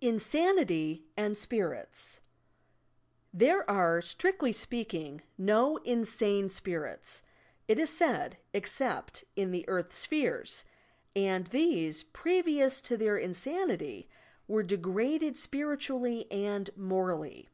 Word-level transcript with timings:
INSANITY 0.00 1.08
AND 1.16 1.34
SPffilTS 1.34 2.20
There 3.34 3.68
are, 3.68 4.00
strictly 4.00 4.52
speaking, 4.52 5.20
no 5.36 5.78
insane 5.78 6.48
spirits, 6.50 7.24
it 7.66 7.76
is 7.76 7.90
said, 7.90 8.36
except 8.52 9.24
in 9.34 9.50
the 9.50 9.68
earth 9.68 9.92
sphere, 9.92 10.44
and 11.16 11.48
these, 11.48 12.04
previous 12.04 12.80
to 12.82 12.96
their 12.96 13.18
insanity, 13.18 14.08
were 14.46 14.62
degraded 14.62 15.36
spiritually 15.36 16.30
and 16.30 16.70
morally. 16.76 17.48